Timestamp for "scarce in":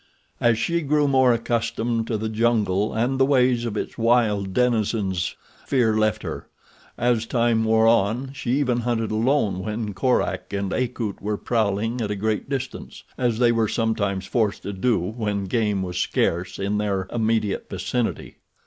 15.99-16.79